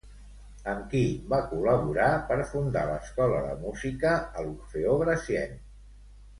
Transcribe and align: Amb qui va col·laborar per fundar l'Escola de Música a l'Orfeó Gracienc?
Amb 0.71 0.87
qui 0.93 1.01
va 1.33 1.39
col·laborar 1.51 2.07
per 2.31 2.39
fundar 2.55 2.87
l'Escola 2.93 3.45
de 3.51 3.55
Música 3.69 4.17
a 4.23 4.49
l'Orfeó 4.49 5.01
Gracienc? 5.07 5.65